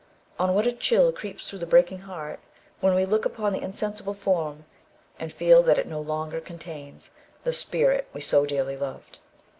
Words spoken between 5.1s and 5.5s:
and